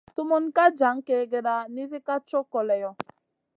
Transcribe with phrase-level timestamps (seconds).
[0.15, 2.91] Sumun ka jan kègèda nizi ma co koleyo.